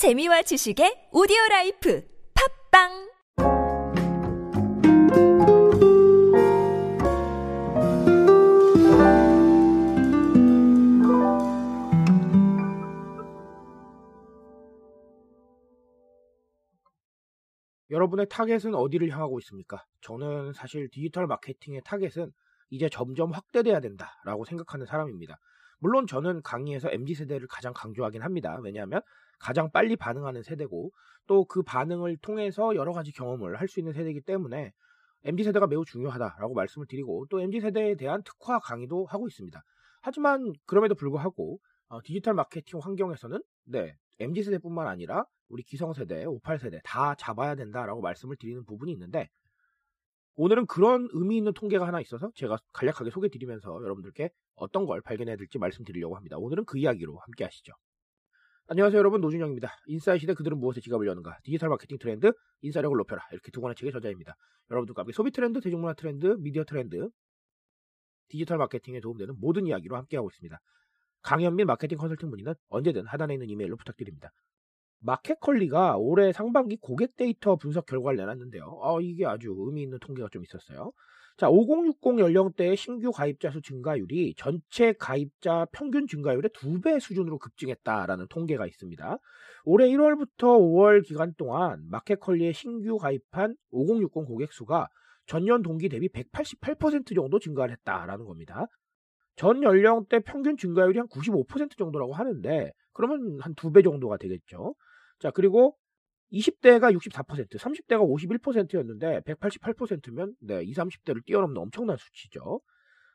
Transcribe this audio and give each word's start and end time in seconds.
재미와 0.00 0.40
지식의 0.40 1.10
오디오 1.12 1.36
라이프 1.50 2.02
팟빵 2.72 2.88
여러분의 17.90 18.26
타겟은 18.30 18.74
어디를 18.74 19.10
향하고 19.10 19.38
있습니까? 19.40 19.84
저는 20.00 20.54
사실 20.54 20.88
디지털 20.88 21.26
마케팅의 21.26 21.82
타겟은 21.84 22.32
이제 22.70 22.88
점점 22.88 23.32
확대돼야 23.32 23.80
된다라고 23.80 24.46
생각하는 24.46 24.86
사람입니다. 24.86 25.36
물론 25.78 26.06
저는 26.06 26.40
강의에서 26.40 26.88
MZ세대를 26.90 27.48
가장 27.48 27.74
강조하긴 27.74 28.22
합니다. 28.22 28.58
왜냐하면 28.62 29.02
가장 29.40 29.70
빨리 29.72 29.96
반응하는 29.96 30.42
세대고 30.42 30.90
또 31.26 31.44
그 31.44 31.62
반응을 31.62 32.16
통해서 32.18 32.74
여러 32.76 32.92
가지 32.92 33.12
경험을 33.12 33.56
할 33.60 33.68
수 33.68 33.80
있는 33.80 33.92
세대이기 33.92 34.22
때문에 34.22 34.72
MZ세대가 35.24 35.66
매우 35.66 35.84
중요하다라고 35.84 36.54
말씀을 36.54 36.86
드리고 36.86 37.26
또 37.30 37.40
MZ세대에 37.40 37.96
대한 37.96 38.22
특화 38.24 38.58
강의도 38.58 39.04
하고 39.06 39.28
있습니다. 39.28 39.62
하지만 40.02 40.52
그럼에도 40.66 40.94
불구하고 40.94 41.58
어, 41.88 42.00
디지털 42.02 42.34
마케팅 42.34 42.78
환경에서는 42.80 43.40
네, 43.64 43.96
MZ세대뿐만 44.18 44.86
아니라 44.86 45.24
우리 45.48 45.62
기성 45.62 45.92
세대, 45.92 46.24
58 46.24 46.58
세대 46.58 46.80
다 46.84 47.14
잡아야 47.16 47.54
된다라고 47.54 48.00
말씀을 48.00 48.36
드리는 48.36 48.64
부분이 48.64 48.92
있는데 48.92 49.28
오늘은 50.36 50.66
그런 50.66 51.08
의미 51.12 51.36
있는 51.36 51.52
통계가 51.52 51.86
하나 51.86 52.00
있어서 52.00 52.30
제가 52.34 52.56
간략하게 52.72 53.10
소개 53.10 53.28
드리면서 53.28 53.70
여러분들께 53.82 54.30
어떤 54.54 54.86
걸 54.86 55.00
발견해야 55.02 55.36
될지 55.36 55.58
말씀드리려고 55.58 56.16
합니다. 56.16 56.36
오늘은 56.38 56.64
그 56.64 56.78
이야기로 56.78 57.18
함께 57.18 57.44
하시죠. 57.44 57.72
안녕하세요 58.72 59.00
여러분 59.00 59.20
노준영입니다. 59.20 59.68
인싸의 59.86 60.20
시대 60.20 60.32
그들은 60.32 60.56
무엇에 60.56 60.80
지갑을 60.80 61.04
여는가 61.04 61.38
디지털 61.42 61.70
마케팅 61.70 61.98
트렌드 61.98 62.30
인싸력을 62.60 62.96
높여라 62.96 63.20
이렇게 63.32 63.50
두 63.50 63.60
권의 63.60 63.74
책의 63.74 63.90
저자입니다. 63.90 64.36
여러분들과 64.70 65.02
함께 65.02 65.12
소비 65.12 65.32
트렌드, 65.32 65.60
대중문화 65.60 65.94
트렌드, 65.94 66.36
미디어 66.38 66.62
트렌드 66.62 67.08
디지털 68.28 68.58
마케팅에 68.58 69.00
도움되는 69.00 69.34
모든 69.40 69.66
이야기로 69.66 69.96
함께하고 69.96 70.30
있습니다. 70.30 70.56
강연 71.22 71.54
및 71.54 71.66
마케팅 71.66 71.98
컨설팅 71.98 72.30
문의는 72.30 72.54
언제든 72.68 73.06
하단에 73.08 73.34
있는 73.34 73.50
이메일로 73.50 73.76
부탁드립니다. 73.76 74.30
마켓컬리가 75.00 75.96
올해 75.96 76.32
상반기 76.32 76.76
고객 76.76 77.16
데이터 77.16 77.56
분석 77.56 77.86
결과를 77.86 78.18
내놨는데요. 78.18 78.64
어, 78.82 79.00
이게 79.00 79.26
아주 79.26 79.54
의미 79.58 79.82
있는 79.82 79.98
통계가 79.98 80.28
좀 80.32 80.42
있었어요. 80.44 80.92
자, 81.36 81.48
5060 81.48 82.18
연령대의 82.18 82.76
신규 82.76 83.10
가입자 83.12 83.50
수 83.50 83.62
증가율이 83.62 84.34
전체 84.36 84.92
가입자 84.92 85.66
평균 85.72 86.06
증가율의 86.06 86.50
두배 86.52 86.98
수준으로 87.00 87.38
급증했다라는 87.38 88.26
통계가 88.28 88.66
있습니다. 88.66 89.18
올해 89.64 89.88
1월부터 89.88 90.58
5월 90.58 91.02
기간 91.04 91.32
동안 91.38 91.82
마켓컬리에 91.90 92.52
신규 92.52 92.98
가입한 92.98 93.56
5060 93.70 94.26
고객 94.26 94.52
수가 94.52 94.88
전년 95.26 95.62
동기 95.62 95.88
대비 95.88 96.08
188% 96.08 97.14
정도 97.14 97.38
증가를 97.38 97.72
했다라는 97.72 98.24
겁니다. 98.26 98.66
전 99.36 99.62
연령대 99.62 100.20
평균 100.20 100.56
증가율이 100.58 100.98
한 100.98 101.08
95% 101.08 101.78
정도라고 101.78 102.12
하는데 102.12 102.72
그러면 102.92 103.38
한 103.40 103.54
두 103.54 103.72
배 103.72 103.80
정도가 103.82 104.18
되겠죠. 104.18 104.74
자, 105.20 105.30
그리고 105.30 105.76
20대가 106.32 106.96
64%, 106.96 107.58
30대가 107.58 108.00
51%였는데 108.00 109.20
188%면 109.20 110.34
네, 110.40 110.62
20, 110.62 110.76
30대를 110.76 111.24
뛰어넘는 111.24 111.60
엄청난 111.60 111.96
수치죠. 111.96 112.60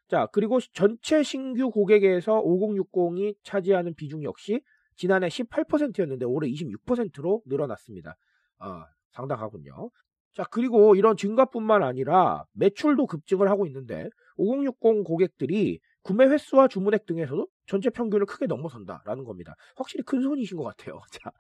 자, 0.07 0.27
그리고 0.31 0.59
전체 0.73 1.23
신규 1.23 1.71
고객에서 1.71 2.41
5060이 2.43 3.35
차지하는 3.43 3.95
비중 3.95 4.23
역시 4.23 4.61
지난해 4.95 5.27
18%였는데 5.27 6.25
올해 6.25 6.49
26%로 6.49 7.41
늘어났습니다. 7.45 8.15
아, 8.59 8.85
상당하군요. 9.11 9.89
자, 10.33 10.43
그리고 10.51 10.95
이런 10.95 11.17
증가뿐만 11.17 11.81
아니라 11.81 12.43
매출도 12.53 13.07
급증을 13.07 13.49
하고 13.49 13.65
있는데 13.65 14.09
5060 14.37 15.03
고객들이 15.05 15.79
구매 16.03 16.25
횟수와 16.25 16.67
주문액 16.67 17.05
등에서도 17.05 17.47
전체 17.67 17.89
평균을 17.89 18.25
크게 18.25 18.45
넘어선다라는 18.47 19.23
겁니다. 19.23 19.55
확실히 19.75 20.03
큰 20.03 20.21
손이신 20.21 20.57
것 20.57 20.63
같아요. 20.63 21.01
자, 21.11 21.31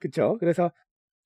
그쵸? 0.00 0.36
그래서 0.40 0.70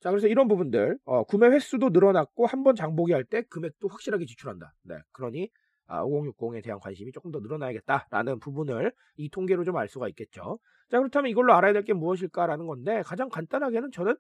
자, 0.01 0.11
그래서 0.11 0.27
이런 0.29 0.49
부분들 0.49 0.99
어, 1.05 1.25
구매 1.25 1.49
횟수도 1.49 1.91
늘어났고 1.91 2.47
한 2.47 2.63
번 2.65 2.75
장보기 2.77 3.13
할 3.13 3.25
때 3.25 3.43
금액도 3.43 3.89
확실하게 3.89 4.27
지출한다. 4.27 4.75
네, 4.85 4.97
그러니 5.13 5.51
아, 5.87 6.03
5060에 6.05 6.63
대한 6.63 6.79
관심이 6.81 7.13
조금 7.13 7.31
더 7.31 7.41
늘어나야겠다라는 7.41 8.39
부분을 8.41 8.93
이 9.17 9.29
통계로 9.31 9.65
좀 9.65 9.77
알 9.77 9.89
수가 9.89 10.09
있겠죠. 10.09 10.59
자, 10.91 10.99
그렇다면 10.99 11.31
이걸로 11.31 11.55
알아야 11.55 11.73
될 11.73 11.85
게 11.85 11.93
무엇일까라는 11.95 12.67
건데 12.67 13.03
가장 13.05 13.29
간단하게는 13.29 13.91
저는 13.93 14.17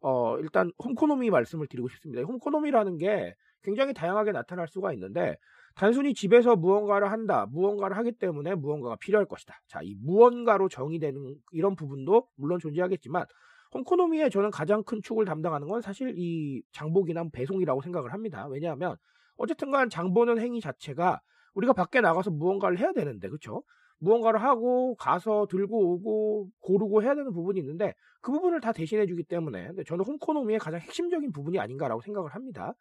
어, 0.00 0.38
일단 0.38 0.70
홈코노미 0.84 1.30
말씀을 1.30 1.66
드리고 1.68 1.88
싶습니다. 1.88 2.22
홈코노미라는 2.22 2.98
게 2.98 3.34
굉장히 3.62 3.94
다양하게 3.94 4.32
나타날 4.32 4.68
수가 4.68 4.92
있는데 4.94 5.36
단순히 5.76 6.14
집에서 6.14 6.56
무언가를 6.56 7.12
한다, 7.12 7.46
무언가를 7.50 7.98
하기 7.98 8.12
때문에 8.12 8.54
무언가가 8.54 8.96
필요할 8.96 9.26
것이다. 9.26 9.60
자, 9.68 9.80
이 9.82 9.94
무언가로 10.02 10.70
정의되는 10.70 11.36
이런 11.52 11.76
부분도 11.76 12.28
물론 12.36 12.58
존재하겠지만 12.58 13.26
홈코노미에 13.74 14.30
저는 14.30 14.50
가장 14.50 14.82
큰 14.82 15.02
축을 15.02 15.26
담당하는 15.26 15.68
건 15.68 15.82
사실 15.82 16.14
이 16.16 16.62
장보기나 16.72 17.24
배송이라고 17.30 17.82
생각을 17.82 18.14
합니다. 18.14 18.46
왜냐하면 18.48 18.96
어쨌든 19.36 19.70
간 19.70 19.90
장보는 19.90 20.38
행위 20.40 20.62
자체가 20.62 21.20
우리가 21.52 21.74
밖에 21.74 22.00
나가서 22.00 22.30
무언가를 22.30 22.78
해야 22.78 22.92
되는데, 22.92 23.28
그쵸? 23.28 23.62
무언가를 23.98 24.42
하고 24.42 24.94
가서 24.94 25.46
들고 25.50 25.92
오고 25.92 26.48
고르고 26.60 27.02
해야 27.02 27.14
되는 27.14 27.32
부분이 27.32 27.60
있는데 27.60 27.94
그 28.20 28.32
부분을 28.32 28.60
다 28.60 28.72
대신해 28.72 29.06
주기 29.06 29.22
때문에 29.22 29.72
저는 29.86 30.04
홈코노미의 30.04 30.58
가장 30.58 30.80
핵심적인 30.80 31.32
부분이 31.32 31.58
아닌가라고 31.58 32.00
생각을 32.02 32.34
합니다. 32.34 32.74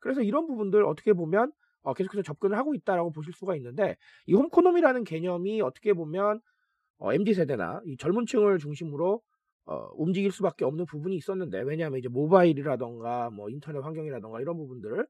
그래서 0.00 0.22
이런 0.22 0.46
부분들 0.46 0.84
어떻게 0.84 1.12
보면 1.12 1.52
어, 1.82 1.94
계속해서 1.94 2.22
접근을 2.22 2.56
하고 2.56 2.74
있다라고 2.74 3.10
보실 3.12 3.32
수가 3.32 3.56
있는데 3.56 3.96
이 4.26 4.34
홈코노미라는 4.34 5.04
개념이 5.04 5.60
어떻게 5.60 5.92
보면 5.92 6.40
어, 6.98 7.12
MZ 7.12 7.34
세대나 7.34 7.82
이 7.86 7.96
젊은 7.96 8.26
층을 8.26 8.58
중심으로 8.58 9.20
어, 9.64 9.88
움직일 9.94 10.32
수밖에 10.32 10.64
없는 10.64 10.86
부분이 10.86 11.16
있었는데 11.16 11.62
왜냐하면 11.62 11.98
이제 11.98 12.08
모바일이라던가 12.08 13.30
뭐 13.30 13.48
인터넷 13.50 13.80
환경이라던가 13.80 14.40
이런 14.40 14.56
부분들을 14.56 15.06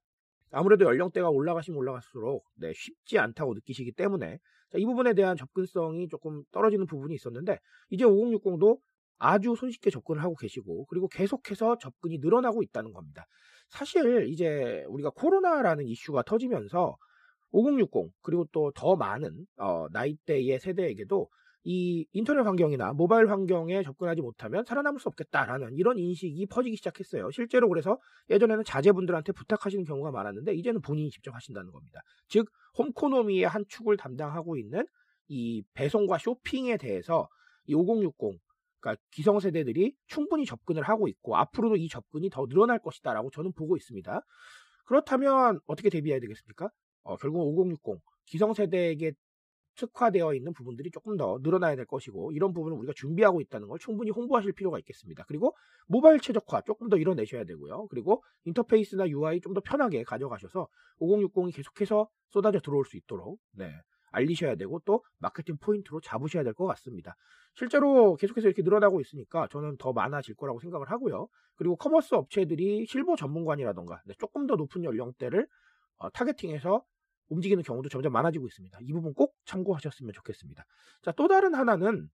아무래도 0.50 0.84
연령대가 0.84 1.30
올라가시면 1.30 1.78
올라갈수록 1.78 2.44
네, 2.56 2.72
쉽지 2.74 3.18
않다고 3.18 3.54
느끼시기 3.54 3.92
때문에 3.92 4.38
자, 4.70 4.78
이 4.78 4.84
부분에 4.84 5.14
대한 5.14 5.36
접근성이 5.36 6.08
조금 6.08 6.42
떨어지는 6.52 6.86
부분이 6.86 7.14
있었는데 7.14 7.58
이제 7.90 8.04
5060도 8.04 8.78
아주 9.18 9.54
손쉽게 9.54 9.90
접근을 9.90 10.22
하고 10.22 10.34
계시고 10.34 10.86
그리고 10.86 11.08
계속해서 11.08 11.78
접근이 11.78 12.18
늘어나고 12.18 12.62
있다는 12.62 12.92
겁니다. 12.92 13.26
사실 13.72 14.28
이제 14.28 14.84
우리가 14.88 15.10
코로나라는 15.10 15.86
이슈가 15.88 16.22
터지면서 16.22 16.96
5060 17.52 18.12
그리고 18.22 18.44
또 18.52 18.70
더 18.74 18.96
많은 18.96 19.46
어, 19.58 19.86
나이대의 19.92 20.58
세대에게도 20.60 21.28
이 21.64 22.06
인터넷 22.12 22.42
환경이나 22.42 22.92
모바일 22.92 23.30
환경에 23.30 23.82
접근하지 23.82 24.20
못하면 24.20 24.64
살아남을 24.64 24.98
수 25.00 25.08
없겠다라는 25.08 25.74
이런 25.76 25.96
인식이 25.98 26.46
퍼지기 26.46 26.76
시작했어요. 26.76 27.30
실제로 27.30 27.68
그래서 27.68 27.98
예전에는 28.30 28.64
자제분들한테 28.64 29.32
부탁하시는 29.32 29.84
경우가 29.84 30.10
많았는데 30.10 30.54
이제는 30.54 30.80
본인이 30.82 31.10
직접 31.10 31.34
하신다는 31.34 31.70
겁니다. 31.70 32.00
즉 32.28 32.48
홈코노미의 32.78 33.44
한 33.46 33.64
축을 33.68 33.96
담당하고 33.96 34.56
있는 34.56 34.84
이 35.28 35.62
배송과 35.74 36.18
쇼핑에 36.18 36.76
대해서 36.78 37.28
이 37.66 37.74
5060 37.74 38.38
그러니까 38.82 39.00
기성세대들이 39.12 39.94
충분히 40.06 40.44
접근을 40.44 40.82
하고 40.82 41.08
있고 41.08 41.36
앞으로도 41.36 41.76
이 41.76 41.88
접근이 41.88 42.28
더 42.30 42.46
늘어날 42.46 42.80
것이다라고 42.80 43.30
저는 43.30 43.52
보고 43.52 43.76
있습니다. 43.76 44.20
그렇다면 44.84 45.60
어떻게 45.66 45.88
대비해야 45.88 46.20
되겠습니까? 46.20 46.68
어, 47.04 47.16
결국 47.16 47.40
5060 47.46 48.02
기성세대에게 48.26 49.12
특화되어 49.76 50.34
있는 50.34 50.52
부분들이 50.52 50.90
조금 50.90 51.16
더 51.16 51.38
늘어나야 51.42 51.76
될 51.76 51.86
것이고 51.86 52.32
이런 52.32 52.52
부분을 52.52 52.76
우리가 52.76 52.92
준비하고 52.94 53.40
있다는 53.40 53.68
걸 53.68 53.78
충분히 53.78 54.10
홍보하실 54.10 54.52
필요가 54.52 54.78
있겠습니다. 54.80 55.24
그리고 55.26 55.56
모바일 55.86 56.20
최적화 56.20 56.62
조금 56.66 56.88
더 56.90 56.98
이뤄내셔야 56.98 57.44
되고요. 57.44 57.86
그리고 57.88 58.22
인터페이스나 58.44 59.08
UI 59.08 59.40
좀 59.40 59.54
더 59.54 59.60
편하게 59.60 60.02
가져가셔서 60.04 60.68
5060이 61.00 61.54
계속해서 61.54 62.08
쏟아져 62.30 62.60
들어올 62.60 62.84
수 62.84 62.96
있도록 62.98 63.38
네, 63.52 63.72
알리셔야 64.12 64.54
되고 64.56 64.80
또 64.84 65.04
마케팅 65.18 65.56
포인트로 65.58 66.00
잡으셔야 66.00 66.44
될 66.44 66.52
것 66.54 66.66
같습니다. 66.66 67.16
실제로 67.54 68.14
계속해서 68.16 68.46
이렇게 68.48 68.62
늘어나고 68.62 69.00
있으니까 69.00 69.48
저는 69.50 69.76
더 69.78 69.92
많아질 69.92 70.34
거라고 70.36 70.60
생각을 70.60 70.90
하고요. 70.90 71.28
그리고 71.56 71.76
커머스 71.76 72.14
업체들이 72.14 72.86
실버 72.86 73.16
전문관이라던가 73.16 74.02
네, 74.06 74.14
조금 74.18 74.46
더 74.46 74.56
높은 74.56 74.84
연령대를 74.84 75.46
어, 75.98 76.10
타겟팅해서 76.10 76.84
움직이는 77.28 77.62
경우도 77.62 77.88
점점 77.88 78.12
많아지고 78.12 78.46
있습니다. 78.46 78.78
이 78.82 78.92
부분 78.92 79.14
꼭 79.14 79.34
참고하셨으면 79.46 80.12
좋겠습니다. 80.12 80.64
자, 81.02 81.12
또 81.12 81.28
다른 81.28 81.54
하나는 81.54 82.10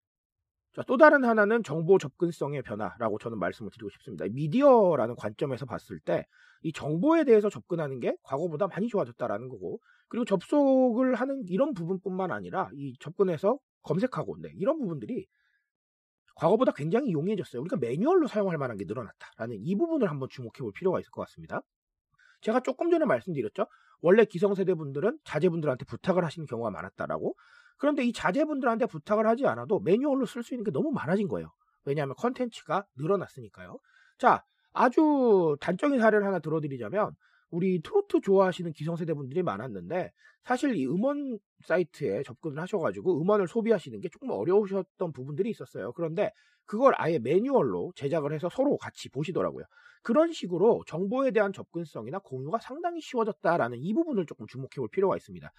자, 0.78 0.84
또 0.86 0.96
다른 0.96 1.24
하나는 1.24 1.64
정보 1.64 1.98
접근성의 1.98 2.62
변화라고 2.62 3.18
저는 3.18 3.38
말씀을 3.38 3.70
드리고 3.72 3.90
싶습니다. 3.90 4.24
미디어라는 4.30 5.16
관점에서 5.16 5.66
봤을 5.66 5.98
때 5.98 6.24
이 6.62 6.72
정보에 6.72 7.24
대해서 7.24 7.48
접근하는 7.48 8.00
게 8.00 8.16
과거보다 8.22 8.66
많이 8.68 8.88
좋아졌다라는 8.88 9.48
거고 9.48 9.80
그리고 10.08 10.24
접속을 10.24 11.14
하는 11.14 11.44
이런 11.48 11.74
부분뿐만 11.74 12.32
아니라 12.32 12.68
이 12.74 12.94
접근해서 12.98 13.58
검색하고 13.82 14.38
네, 14.40 14.50
이런 14.56 14.78
부분들이 14.78 15.26
과거보다 16.36 16.72
굉장히 16.72 17.12
용이해졌어요. 17.12 17.60
우리가 17.62 17.76
매뉴얼로 17.76 18.28
사용할 18.28 18.58
만한 18.58 18.76
게 18.76 18.84
늘어났다라는 18.86 19.58
이 19.60 19.76
부분을 19.76 20.08
한번 20.10 20.28
주목해 20.30 20.58
볼 20.60 20.72
필요가 20.72 21.00
있을 21.00 21.10
것 21.10 21.22
같습니다. 21.22 21.62
제가 22.40 22.60
조금 22.60 22.90
전에 22.90 23.04
말씀드렸죠. 23.04 23.66
원래 24.00 24.24
기성세대 24.24 24.74
분들은 24.74 25.18
자제분들한테 25.24 25.84
부탁을 25.86 26.24
하시는 26.24 26.46
경우가 26.46 26.70
많았다라고. 26.70 27.34
그런데 27.78 28.04
이 28.04 28.12
자제분들한테 28.12 28.86
부탁을 28.86 29.26
하지 29.26 29.46
않아도 29.46 29.80
매뉴얼로 29.80 30.26
쓸 30.26 30.42
수 30.42 30.54
있는 30.54 30.64
게 30.64 30.70
너무 30.70 30.90
많아진 30.90 31.28
거예요. 31.28 31.52
왜냐하면 31.84 32.14
컨텐츠가 32.16 32.84
늘어났으니까요. 32.96 33.78
자, 34.18 34.44
아주 34.72 35.56
단적인 35.60 35.98
사례를 36.00 36.26
하나 36.26 36.38
들어드리자면 36.38 37.12
우리 37.50 37.80
트로트 37.80 38.20
좋아하시는 38.20 38.72
기성세대 38.72 39.14
분들이 39.14 39.42
많았는데 39.42 40.10
사실 40.44 40.76
이 40.76 40.86
음원 40.86 41.38
사이트에 41.64 42.22
접근을 42.22 42.60
하셔가지고 42.60 43.20
음원을 43.20 43.48
소비하시는 43.48 44.00
게 44.00 44.08
조금 44.08 44.30
어려우셨던 44.30 45.12
부분들이 45.12 45.50
있었어요. 45.50 45.92
그런데 45.92 46.30
그걸 46.66 46.92
아예 46.98 47.18
매뉴얼로 47.18 47.92
제작을 47.96 48.32
해서 48.32 48.50
서로 48.50 48.76
같이 48.76 49.08
보시더라고요. 49.08 49.64
그런 50.02 50.32
식으로 50.32 50.82
정보에 50.86 51.30
대한 51.30 51.52
접근성이나 51.52 52.18
공유가 52.20 52.58
상당히 52.58 53.00
쉬워졌다라는 53.00 53.78
이 53.78 53.94
부분을 53.94 54.26
조금 54.26 54.46
주목해 54.46 54.76
볼 54.76 54.88
필요가 54.90 55.16
있습니다. 55.16 55.50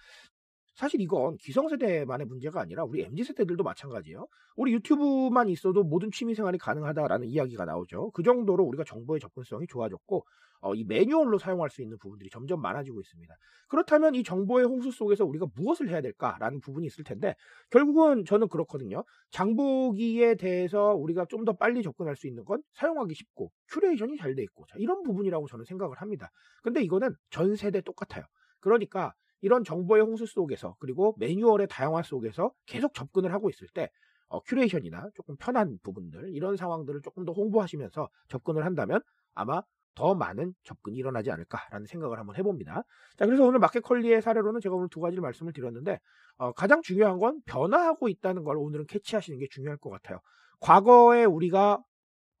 사실 0.80 1.02
이건 1.02 1.36
기성세대만의 1.36 2.26
문제가 2.26 2.62
아니라 2.62 2.84
우리 2.84 3.02
MZ세대들도 3.02 3.62
마찬가지예요. 3.62 4.26
우리 4.56 4.72
유튜브만 4.72 5.50
있어도 5.50 5.84
모든 5.84 6.10
취미생활이 6.10 6.56
가능하다라는 6.56 7.28
이야기가 7.28 7.66
나오죠. 7.66 8.12
그 8.12 8.22
정도로 8.22 8.64
우리가 8.64 8.84
정보의 8.84 9.20
접근성이 9.20 9.66
좋아졌고 9.66 10.24
어, 10.62 10.74
이 10.74 10.84
매뉴얼로 10.84 11.36
사용할 11.38 11.68
수 11.68 11.82
있는 11.82 11.98
부분들이 11.98 12.30
점점 12.30 12.62
많아지고 12.62 12.98
있습니다. 12.98 13.34
그렇다면 13.68 14.14
이 14.14 14.22
정보의 14.22 14.64
홍수 14.64 14.90
속에서 14.90 15.26
우리가 15.26 15.48
무엇을 15.54 15.90
해야 15.90 16.00
될까라는 16.00 16.60
부분이 16.62 16.86
있을 16.86 17.04
텐데 17.04 17.34
결국은 17.68 18.24
저는 18.24 18.48
그렇거든요. 18.48 19.04
장보기에 19.32 20.36
대해서 20.36 20.94
우리가 20.94 21.26
좀 21.26 21.44
더 21.44 21.52
빨리 21.54 21.82
접근할 21.82 22.16
수 22.16 22.26
있는 22.26 22.44
건 22.46 22.62
사용하기 22.72 23.14
쉽고 23.14 23.50
큐레이션이 23.70 24.16
잘 24.16 24.34
돼 24.34 24.42
있고 24.44 24.64
자, 24.66 24.76
이런 24.78 25.02
부분이라고 25.02 25.46
저는 25.46 25.66
생각을 25.66 26.00
합니다. 26.00 26.30
근데 26.62 26.82
이거는 26.82 27.14
전 27.28 27.54
세대 27.56 27.82
똑같아요. 27.82 28.24
그러니까 28.60 29.12
이런 29.40 29.64
정보의 29.64 30.02
홍수 30.02 30.26
속에서 30.26 30.76
그리고 30.78 31.14
매뉴얼의 31.18 31.68
다양화 31.68 32.02
속에서 32.02 32.52
계속 32.66 32.94
접근을 32.94 33.32
하고 33.32 33.50
있을 33.50 33.68
때 33.68 33.90
어, 34.28 34.40
큐레이션이나 34.40 35.10
조금 35.14 35.36
편한 35.36 35.78
부분들 35.82 36.30
이런 36.34 36.56
상황들을 36.56 37.02
조금 37.02 37.24
더 37.24 37.32
홍보하시면서 37.32 38.08
접근을 38.28 38.64
한다면 38.64 39.00
아마 39.34 39.62
더 39.94 40.14
많은 40.14 40.54
접근이 40.62 40.96
일어나지 40.96 41.30
않을까라는 41.30 41.86
생각을 41.86 42.18
한번 42.18 42.36
해봅니다. 42.36 42.84
자, 43.16 43.26
그래서 43.26 43.44
오늘 43.44 43.58
마켓컬리의 43.58 44.22
사례로는 44.22 44.60
제가 44.60 44.74
오늘 44.74 44.88
두 44.88 45.00
가지를 45.00 45.20
말씀을 45.20 45.52
드렸는데 45.52 45.98
어, 46.38 46.52
가장 46.52 46.80
중요한 46.82 47.18
건 47.18 47.40
변화하고 47.44 48.08
있다는 48.08 48.44
걸 48.44 48.56
오늘은 48.56 48.86
캐치하시는 48.86 49.38
게 49.38 49.46
중요할 49.50 49.76
것 49.78 49.90
같아요. 49.90 50.20
과거에 50.60 51.24
우리가 51.24 51.82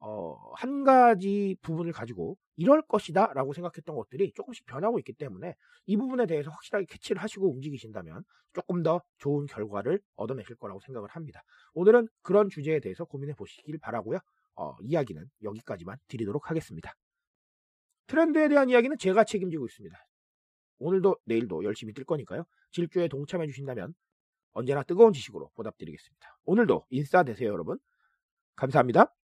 어, 0.00 0.34
한 0.54 0.82
가지 0.82 1.56
부분을 1.60 1.92
가지고 1.92 2.36
이럴 2.56 2.82
것이다 2.82 3.32
라고 3.34 3.52
생각했던 3.52 3.94
것들이 3.94 4.32
조금씩 4.34 4.66
변하고 4.66 4.98
있기 4.98 5.12
때문에 5.12 5.54
이 5.86 5.96
부분에 5.96 6.26
대해서 6.26 6.50
확실하게 6.50 6.86
캐치를 6.86 7.22
하시고 7.22 7.50
움직이신다면 7.52 8.24
조금 8.54 8.82
더 8.82 9.02
좋은 9.18 9.46
결과를 9.46 10.00
얻어내실 10.16 10.56
거라고 10.56 10.80
생각을 10.80 11.08
합니다. 11.10 11.42
오늘은 11.74 12.08
그런 12.22 12.48
주제에 12.48 12.80
대해서 12.80 13.04
고민해 13.04 13.34
보시길 13.34 13.78
바라고요. 13.78 14.18
어, 14.56 14.74
이야기는 14.82 15.24
여기까지만 15.42 15.98
드리도록 16.08 16.50
하겠습니다. 16.50 16.94
트렌드에 18.06 18.48
대한 18.48 18.70
이야기는 18.70 18.96
제가 18.98 19.24
책임지고 19.24 19.66
있습니다. 19.66 19.96
오늘도 20.78 21.16
내일도 21.26 21.62
열심히 21.62 21.92
뜰 21.92 22.04
거니까요. 22.04 22.44
질주에 22.72 23.08
동참해 23.08 23.46
주신다면 23.46 23.94
언제나 24.52 24.82
뜨거운 24.82 25.12
지식으로 25.12 25.50
보답드리겠습니다. 25.54 26.38
오늘도 26.44 26.86
인싸 26.90 27.22
되세요, 27.22 27.50
여러분. 27.50 27.78
감사합니다. 28.56 29.14